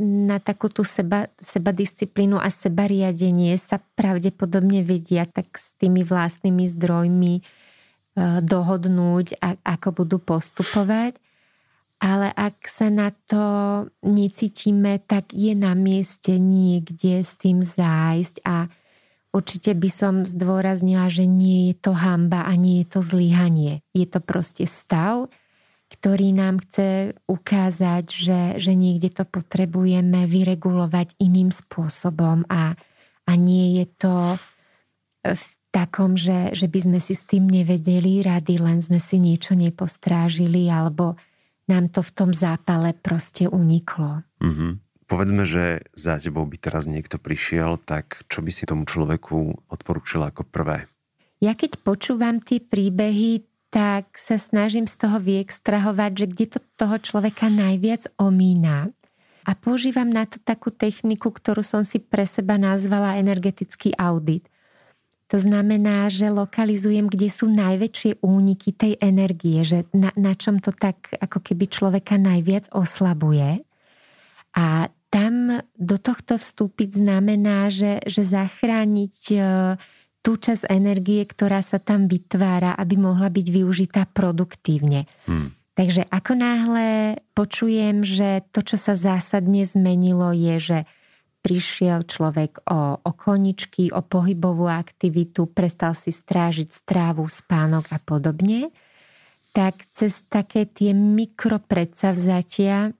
[0.00, 6.02] na takú tú seba, seba disciplínu a seba riadenie, sa pravdepodobne vedia tak s tými
[6.02, 7.44] vlastnými zdrojmi
[8.18, 11.14] E, dohodnúť, ako budú postupovať.
[11.98, 13.42] Ale ak sa na to
[14.06, 18.70] necítime, tak je na mieste niekde s tým zájsť a
[19.34, 23.82] určite by som zdôraznila, že nie je to hamba a nie je to zlyhanie.
[23.90, 25.26] Je to proste stav,
[25.98, 32.78] ktorý nám chce ukázať, že, že niekde to potrebujeme vyregulovať iným spôsobom a,
[33.26, 34.14] a nie je to
[35.26, 39.58] v takom, že, že by sme si s tým nevedeli rady, len sme si niečo
[39.58, 41.18] nepostrážili alebo
[41.66, 44.22] nám to v tom zápale proste uniklo.
[44.40, 44.72] Mm-hmm.
[45.08, 50.30] Povedzme, že za tebou by teraz niekto prišiel, tak čo by si tomu človeku odporúčila
[50.30, 50.86] ako prvé?
[51.38, 56.96] Ja keď počúvam tie príbehy, tak sa snažím z toho vyextrahovať, že kde to toho
[56.98, 58.92] človeka najviac omína.
[59.48, 64.48] A používam na to takú techniku, ktorú som si pre seba nazvala energetický audit–
[65.28, 70.72] to znamená, že lokalizujem, kde sú najväčšie úniky tej energie, že na, na čom to
[70.72, 73.60] tak ako keby človeka najviac oslabuje.
[74.56, 79.38] A tam do tohto vstúpiť znamená, že, že zachrániť e,
[80.22, 85.06] tú časť energie, ktorá sa tam vytvára, aby mohla byť využitá produktívne.
[85.24, 85.54] Hmm.
[85.78, 86.86] Takže ako náhle
[87.38, 90.78] počujem, že to, čo sa zásadne zmenilo, je, že
[91.38, 98.74] prišiel človek o, o koničky, o pohybovú aktivitu, prestal si strážiť strávu, spánok a podobne,
[99.54, 102.90] tak cez také tie mikropredsavzatia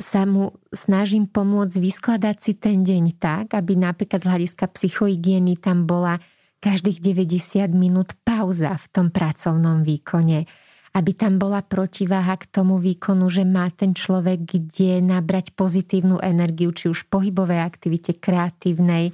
[0.00, 5.86] sa mu snažím pomôcť vyskladať si ten deň tak, aby napríklad z hľadiska psychohygieny tam
[5.86, 6.18] bola
[6.64, 10.48] každých 90 minút pauza v tom pracovnom výkone
[10.94, 16.70] aby tam bola protiváha k tomu výkonu, že má ten človek kde nabrať pozitívnu energiu,
[16.70, 19.10] či už pohybovej aktivite, kreatívnej.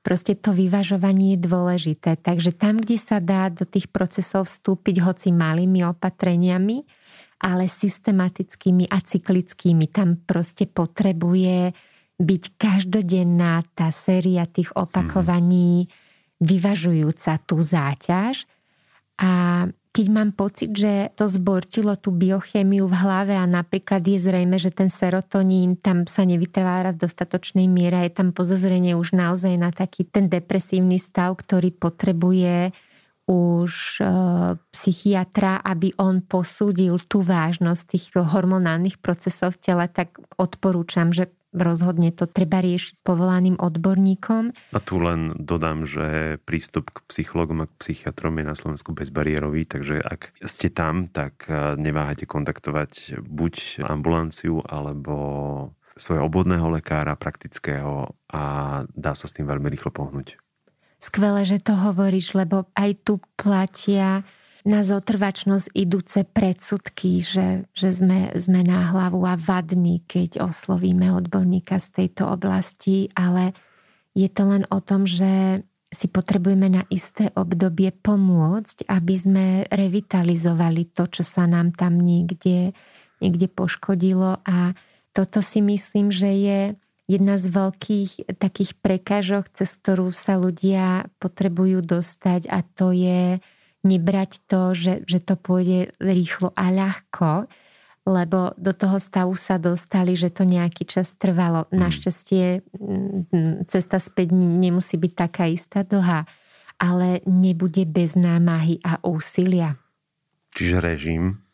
[0.00, 2.16] Proste to vyvažovanie je dôležité.
[2.16, 6.88] Takže tam, kde sa dá do tých procesov vstúpiť hoci malými opatreniami,
[7.44, 11.76] ale systematickými a cyklickými, tam proste potrebuje
[12.18, 15.92] byť každodenná tá séria tých opakovaní
[16.38, 18.46] vyvažujúca tú záťaž.
[19.18, 19.30] A
[19.90, 24.70] keď mám pocit, že to zbortilo tú biochémiu v hlave a napríklad je zrejme, že
[24.70, 30.06] ten serotonín tam sa nevytvára v dostatočnej miere, je tam pozozrenie už naozaj na taký
[30.06, 32.70] ten depresívny stav, ktorý potrebuje
[33.28, 34.04] už e,
[34.72, 41.28] psychiatra, aby on posúdil tú vážnosť tých hormonálnych procesov v tele, tak odporúčam, že
[41.60, 44.56] rozhodne to treba riešiť povolaným odborníkom.
[44.74, 49.66] A tu len dodám, že prístup k psychologom a k psychiatrom je na Slovensku bezbariérový,
[49.66, 55.14] takže ak ste tam, tak e, neváhajte kontaktovať buď ambulanciu alebo
[55.98, 58.42] svojho obvodného lekára, praktického a
[58.94, 60.38] dá sa s tým veľmi rýchlo pohnúť.
[60.98, 64.26] Skvelé, že to hovoríš, lebo aj tu platia
[64.68, 71.80] na zotrvačnosť idúce predsudky, že, že sme, sme na hlavu a vadní, keď oslovíme odborníka
[71.80, 73.56] z tejto oblasti, ale
[74.12, 80.92] je to len o tom, že si potrebujeme na isté obdobie pomôcť, aby sme revitalizovali
[80.92, 82.76] to, čo sa nám tam niekde,
[83.24, 84.44] niekde poškodilo.
[84.44, 84.76] A
[85.16, 86.60] toto si myslím, že je
[87.08, 93.40] jedna z veľkých takých prekážok, cez ktorú sa ľudia potrebujú dostať a to je
[93.86, 97.46] nebrať to, že, že to pôjde rýchlo a ľahko,
[98.08, 101.68] lebo do toho stavu sa dostali, že to nejaký čas trvalo.
[101.68, 101.76] Mm.
[101.76, 102.44] Našťastie
[103.68, 106.24] cesta späť nemusí byť taká istá dlhá,
[106.80, 109.76] ale nebude bez námahy a úsilia.
[110.56, 111.44] Čiže režim?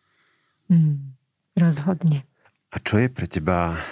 [0.71, 1.19] Mm,
[1.59, 2.23] rozhodne.
[2.71, 3.83] A čo je pre teba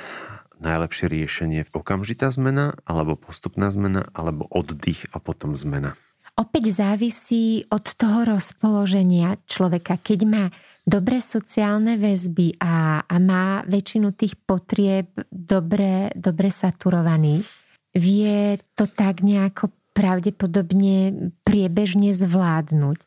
[0.63, 1.67] najlepšie riešenie?
[1.75, 5.99] Okamžitá zmena, alebo postupná zmena, alebo oddych a potom zmena?
[6.33, 10.01] Opäť závisí od toho rozpoloženia človeka.
[10.01, 10.49] Keď má
[10.83, 17.45] dobré sociálne väzby a, a má väčšinu tých potrieb dobre, dobre saturovaných,
[17.93, 22.99] vie to tak nejako pravdepodobne priebežne zvládnuť.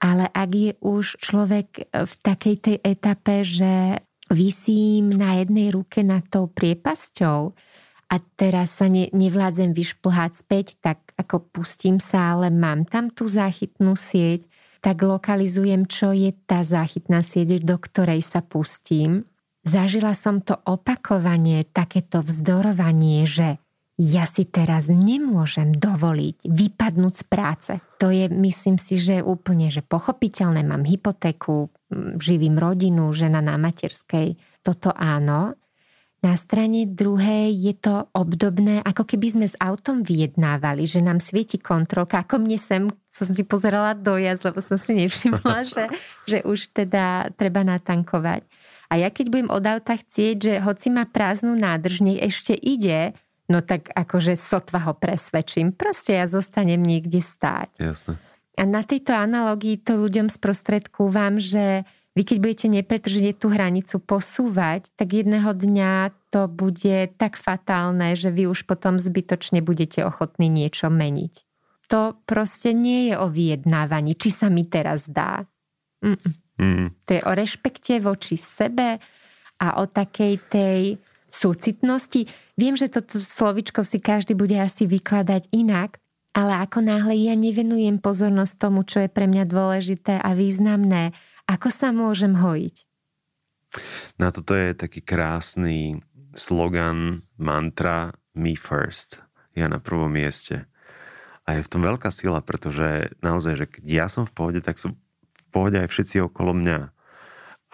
[0.00, 6.24] Ale ak je už človek v takej tej etape, že vysím na jednej ruke nad
[6.28, 7.56] tou priepasťou
[8.10, 13.30] a teraz sa ne, nevládzem vyšplhať späť, tak ako pustím sa, ale mám tam tú
[13.30, 14.50] záchytnú sieť,
[14.82, 19.30] tak lokalizujem, čo je tá záchytná sieť, do ktorej sa pustím.
[19.62, 23.60] Zažila som to opakovanie, takéto vzdorovanie, že
[24.00, 27.72] ja si teraz nemôžem dovoliť vypadnúť z práce.
[28.00, 30.64] To je, myslím si, že úplne že pochopiteľné.
[30.64, 31.68] Mám hypotéku,
[32.16, 34.40] živím rodinu, žena na materskej.
[34.64, 35.59] Toto áno.
[36.20, 41.56] Na strane druhej je to obdobné, ako keby sme s autom vyjednávali, že nám svieti
[41.56, 42.20] kontrolka.
[42.20, 45.84] Ako mne sem som si pozerala dojazd, lebo som si nevšimla, že,
[46.28, 48.44] že už teda treba natankovať.
[48.90, 53.14] A ja keď budem od auta chcieť, že hoci má prázdnu nádrž, nech ešte ide,
[53.48, 55.72] no tak akože sotva ho presvedčím.
[55.72, 57.80] Proste ja zostanem niekde stáť.
[57.80, 58.18] Jasne.
[58.58, 64.90] A na tejto analogii to ľuďom sprostredkúvam, že vy keď budete nepretržite tú hranicu posúvať,
[64.98, 70.90] tak jedného dňa to bude tak fatálne, že vy už potom zbytočne budete ochotní niečo
[70.90, 71.46] meniť.
[71.90, 75.46] To proste nie je o vyjednávaní, či sa mi teraz dá.
[76.02, 76.32] Mm-mm.
[76.60, 76.88] Mm.
[77.06, 78.98] To je o rešpekte voči sebe
[79.58, 80.82] a o takej tej
[81.30, 82.26] súcitnosti.
[82.58, 85.98] Viem, že toto slovičko si každý bude asi vykladať inak,
[86.34, 91.10] ale ako náhle ja nevenujem pozornosť tomu, čo je pre mňa dôležité a významné,
[91.50, 92.76] ako sa môžem hojiť?
[94.22, 96.02] Na toto je taký krásny
[96.38, 99.18] slogan, mantra me first.
[99.58, 100.70] Ja na prvom mieste.
[101.46, 104.78] A je v tom veľká sila, pretože naozaj, že keď ja som v pohode, tak
[104.78, 106.78] sú v pohode aj všetci okolo mňa.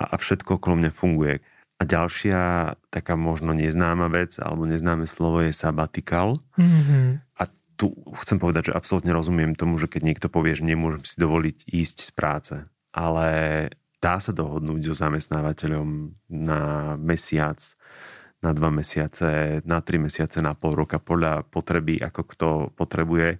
[0.00, 1.44] A všetko okolo mňa funguje.
[1.76, 6.40] A ďalšia taká možno neznáma vec alebo neznáme slovo je sabatikal.
[6.56, 7.36] Mm-hmm.
[7.36, 7.42] A
[7.76, 7.92] tu
[8.24, 11.96] chcem povedať, že absolútne rozumiem tomu, že keď niekto povie, že nemôžem si dovoliť ísť
[12.00, 12.54] z práce,
[12.96, 13.28] ale
[14.00, 17.60] dá sa dohodnúť so zamestnávateľom na mesiac,
[18.40, 23.36] na dva mesiace, na tri mesiace, na pol roka podľa potreby, ako kto potrebuje.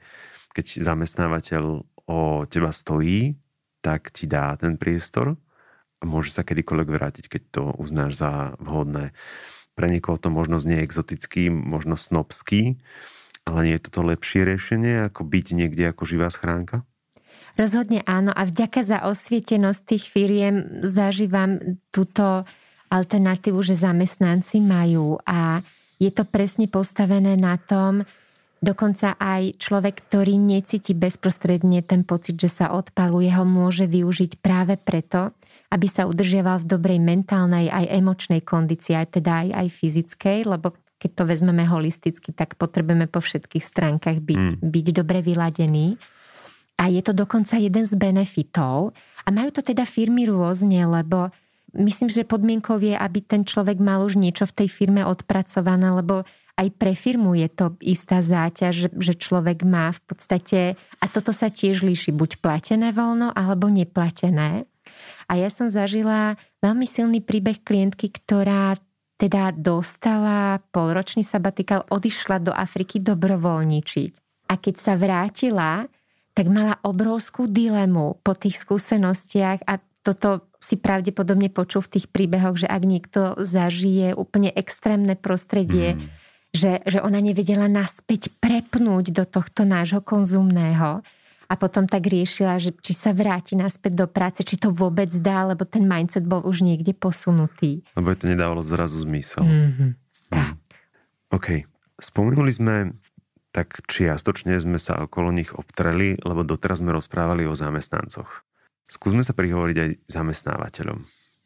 [0.53, 1.64] Keď zamestnávateľ
[2.09, 3.37] o teba stojí,
[3.81, 5.37] tak ti dá ten priestor
[6.01, 9.16] a môže sa kedykoľvek vrátiť, keď to uznáš za vhodné.
[9.77, 12.81] Pre niekoho to možno znie exotický, možno snobský,
[13.45, 16.83] ale nie je toto lepšie riešenie, ako byť niekde ako živá schránka?
[17.57, 22.45] Rozhodne áno a vďaka za osvietenosť tých firiem zažívam túto
[22.92, 25.64] alternatívu, že zamestnanci majú a
[25.97, 28.05] je to presne postavené na tom,
[28.61, 34.77] dokonca aj človek, ktorý necíti bezprostredne ten pocit, že sa odpaluje, ho môže využiť práve
[34.77, 35.33] preto,
[35.73, 40.77] aby sa udržiaval v dobrej mentálnej aj emočnej kondícii, aj teda aj, aj fyzickej, lebo
[40.97, 44.64] keď to vezmeme holisticky, tak potrebujeme po všetkých stránkach byť, mm.
[44.64, 46.01] byť dobre vyladený.
[46.76, 48.92] A je to dokonca jeden z benefitov.
[49.24, 51.32] A majú to teda firmy rôzne, lebo
[51.72, 56.28] myslím, že podmienkou je, aby ten človek mal už niečo v tej firme odpracované, lebo
[56.56, 61.52] aj pre firmu je to istá záťaž, že človek má v podstate, a toto sa
[61.52, 64.64] tiež líši, buď platené voľno, alebo neplatené.
[65.28, 68.80] A ja som zažila veľmi silný príbeh klientky, ktorá
[69.20, 74.10] teda dostala polročný sabatikál, odišla do Afriky dobrovoľničiť.
[74.48, 75.88] A keď sa vrátila,
[76.37, 82.60] tak mala obrovskú dilemu po tých skúsenostiach a toto si pravdepodobne počul v tých príbehoch,
[82.60, 86.06] že ak niekto zažije úplne extrémne prostredie, mm.
[86.52, 91.00] že, že ona nevedela naspäť prepnúť do tohto nášho konzumného,
[91.46, 95.46] a potom tak riešila, že či sa vráti naspäť do práce, či to vôbec dá,
[95.46, 97.87] lebo ten mindset bol už niekde posunutý.
[97.94, 99.46] Lebo to nedávalo zrazu zmysel.
[99.46, 99.90] Mm-hmm.
[100.34, 100.58] Tak.
[101.30, 101.62] OK.
[102.02, 102.74] Spomenuli sme,
[103.57, 108.44] tak čiastočne sme sa okolo nich obtreli, lebo doteraz sme rozprávali o zamestnancoch.
[108.85, 110.98] Skúsme sa prihovoriť aj zamestnávateľom.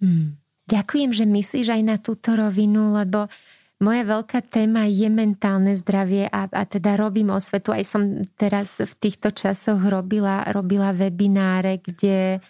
[0.03, 0.35] Mm.
[0.67, 3.31] Ďakujem, že myslíš aj na túto rovinu, lebo
[3.81, 7.73] moja veľká téma je mentálne zdravie a, a teda robím osvetu.
[7.73, 12.45] Aj som teraz v týchto časoch robila, robila webináre, kde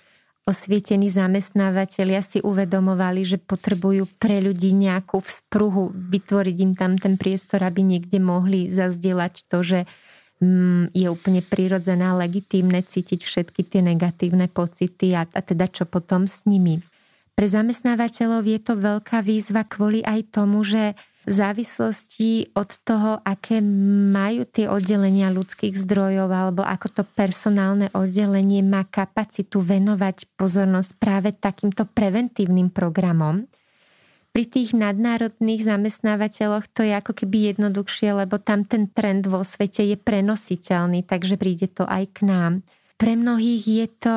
[0.51, 7.63] osvietení zamestnávateľia si uvedomovali, že potrebujú pre ľudí nejakú vzpruhu, vytvoriť im tam ten priestor,
[7.63, 9.79] aby niekde mohli zazdieľať to, že
[10.43, 15.87] mm, je úplne prirodzené a legitímne cítiť všetky tie negatívne pocity a, a teda čo
[15.87, 16.83] potom s nimi.
[17.39, 23.61] Pre zamestnávateľov je to veľká výzva kvôli aj tomu, že v závislosti od toho, aké
[24.11, 31.37] majú tie oddelenia ľudských zdrojov alebo ako to personálne oddelenie má kapacitu venovať pozornosť práve
[31.37, 33.45] takýmto preventívnym programom.
[34.31, 39.83] Pri tých nadnárodných zamestnávateľoch to je ako keby jednoduchšie, lebo tam ten trend vo svete
[39.83, 42.53] je prenositeľný, takže príde to aj k nám.
[42.95, 44.16] Pre mnohých je to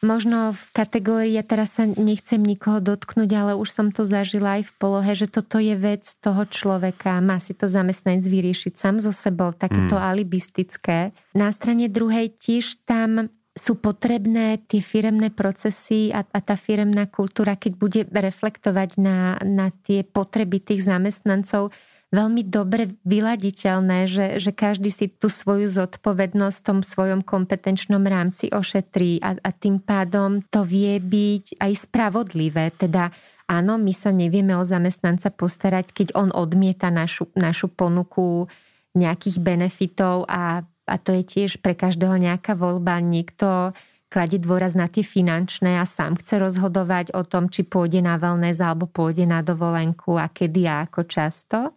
[0.00, 4.68] možno v kategórii, ja teraz sa nechcem nikoho dotknúť, ale už som to zažila aj
[4.68, 7.20] v polohe, že toto je vec toho človeka.
[7.20, 10.02] Má si to zamestnanec vyriešiť sám so sebou, takéto mm.
[10.02, 11.12] alibistické.
[11.36, 17.58] Na strane druhej tiež tam sú potrebné tie firemné procesy a, a tá firemná kultúra,
[17.58, 21.74] keď bude reflektovať na, na tie potreby tých zamestnancov,
[22.10, 28.50] veľmi dobre vyladiteľné, že, že každý si tú svoju zodpovednosť v tom svojom kompetenčnom rámci
[28.50, 32.74] ošetrí a, a tým pádom to vie byť aj spravodlivé.
[32.74, 33.14] Teda
[33.46, 38.50] áno, my sa nevieme o zamestnanca postarať, keď on odmieta našu, našu ponuku
[38.98, 42.98] nejakých benefitov a, a to je tiež pre každého nejaká voľba.
[42.98, 43.70] Niekto
[44.10, 48.58] kladie dôraz na tie finančné a sám chce rozhodovať o tom, či pôjde na wellness
[48.58, 51.70] alebo pôjde na dovolenku a kedy a ako často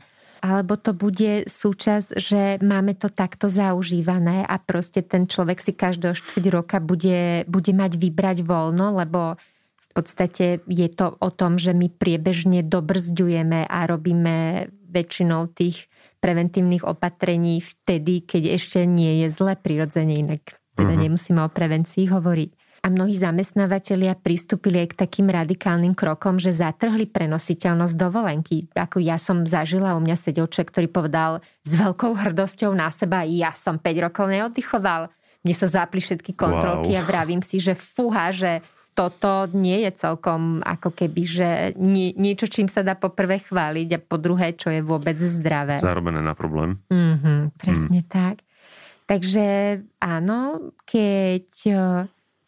[0.43, 6.19] alebo to bude súčasť, že máme to takto zaužívané a proste ten človek si každého
[6.19, 9.39] štvrť roka bude, bude mať vybrať voľno, lebo
[9.79, 15.87] v podstate je to o tom, že my priebežne dobrzďujeme a robíme väčšinou tých
[16.19, 21.03] preventívnych opatrení vtedy, keď ešte nie je zle prirodzene, inak teda uh-huh.
[21.07, 22.51] nemusíme o prevencii hovoriť
[22.84, 28.67] a mnohí zamestnávateľia pristúpili aj k takým radikálnym krokom, že zatrhli prenositeľnosť dovolenky.
[28.75, 31.31] Ako ja som zažila, u mňa sedel človek, ktorý povedal
[31.63, 35.07] s veľkou hrdosťou na seba, ja som 5 rokov neoddychoval.
[35.47, 36.99] Mne sa zapli všetky kontrolky wow.
[36.99, 38.59] a vravím si, že fúha, že
[38.93, 43.99] toto nie je celkom ako keby, že nie, niečo, čím sa dá poprvé chváliť a
[44.03, 45.79] po druhé, čo je vôbec zdravé.
[45.79, 46.77] Zarobené na problém.
[46.91, 48.09] Mm-hmm, presne mm.
[48.11, 48.43] tak.
[49.07, 49.45] Takže
[49.99, 51.47] áno, keď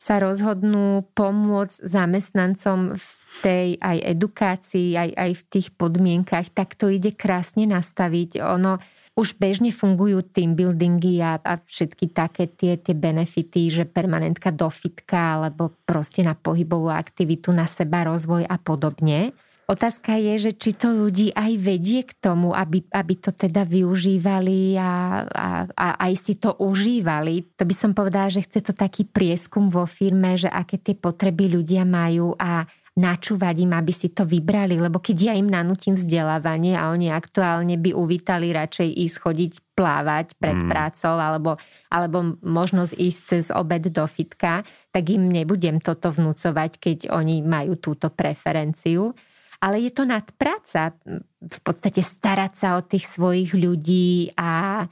[0.05, 3.09] sa rozhodnú pomôcť zamestnancom v
[3.41, 8.37] tej aj edukácii, aj, aj v tých podmienkach, tak to ide krásne nastaviť.
[8.37, 8.77] Ono
[9.17, 14.69] už bežne fungujú team buildingy a, a všetky také tie, tie benefity, že permanentka do
[14.69, 19.33] fitka alebo proste na pohybovú aktivitu, na seba rozvoj a podobne.
[19.65, 24.77] Otázka je, že či to ľudí aj vedie k tomu, aby, aby to teda využívali
[24.77, 27.49] a, a, a aj si to užívali.
[27.57, 31.49] To by som povedala, že chce to taký prieskum vo firme, že aké tie potreby
[31.49, 36.79] ľudia majú a načúvať im, aby si to vybrali, lebo keď ja im nanútim vzdelávanie
[36.79, 40.69] a oni aktuálne by uvítali radšej ísť chodiť plávať pred mm.
[40.71, 41.59] prácou alebo,
[41.91, 44.63] alebo možnosť ísť cez obed do fitka,
[44.95, 49.11] tak im nebudem toto vnúcovať, keď oni majú túto preferenciu
[49.59, 50.95] ale je to nadpráca
[51.41, 54.85] v podstate starať sa o tých svojich ľudí a,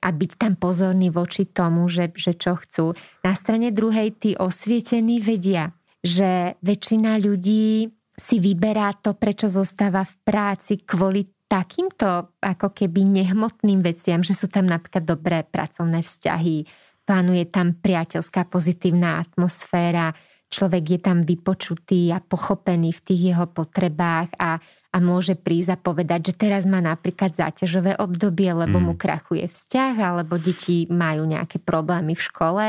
[0.00, 2.92] a byť tam pozorný voči tomu, že, že čo chcú.
[3.22, 10.14] Na strane druhej tí osvietení vedia, že väčšina ľudí si vyberá to, prečo zostáva v
[10.24, 16.62] práci kvôli takýmto ako keby nehmotným veciam, že sú tam napríklad dobré pracovné vzťahy,
[17.02, 20.14] plánuje tam priateľská pozitívna atmosféra,
[20.50, 24.58] človek je tam vypočutý a pochopený v tých jeho potrebách a,
[24.90, 28.84] a môže prísť a povedať, že teraz má napríklad záťažové obdobie, lebo mm.
[28.84, 32.66] mu krachuje vzťah, alebo deti majú nejaké problémy v škole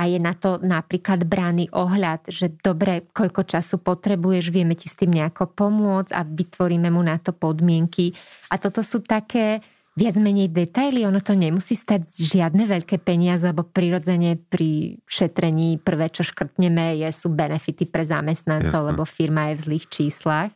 [0.00, 4.96] a je na to napríklad brány ohľad, že dobre, koľko času potrebuješ, vieme ti s
[4.96, 8.14] tým nejako pomôcť a vytvoríme mu na to podmienky.
[8.48, 9.60] A toto sú také
[9.98, 16.08] viac menej detaily, ono to nemusí stať žiadne veľké peniaze, lebo prirodzene pri šetrení prvé,
[16.14, 18.88] čo škrtneme, je, sú benefity pre zamestnancov, Jasne.
[18.94, 20.50] lebo firma je v zlých číslach.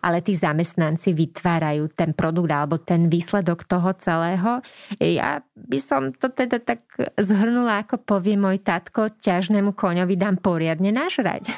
[0.00, 4.64] Ale tí zamestnanci vytvárajú ten produkt alebo ten výsledok toho celého.
[4.96, 6.88] Ja by som to teda tak
[7.20, 11.52] zhrnula, ako povie môj tatko, ťažnému koňovi dám poriadne nažrať.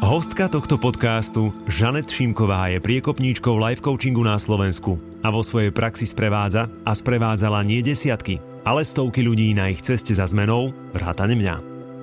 [0.00, 6.08] Hostka tohto podcastu, Žanet Šimková, je priekopníčkou life coachingu na Slovensku a vo svojej praxi
[6.08, 11.54] sprevádza a sprevádzala nie desiatky, ale stovky ľudí na ich ceste za zmenou, vrátane mňa.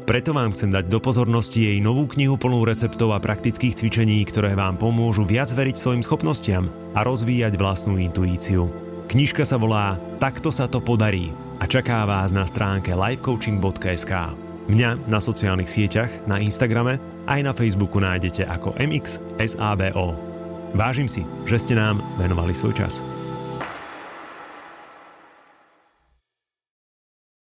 [0.05, 4.53] Preto vám chcem dať do pozornosti jej novú knihu plnú receptov a praktických cvičení, ktoré
[4.53, 8.69] vám pomôžu viac veriť svojim schopnostiam a rozvíjať vlastnú intuíciu.
[9.09, 14.46] Knižka sa volá Takto sa to podarí a čaká vás na stránke livecoaching.sk.
[14.67, 20.19] Mňa na sociálnych sieťach, na Instagrame aj na Facebooku nájdete ako MXSABO.
[20.75, 22.99] Vážim si, že ste nám venovali svoj čas.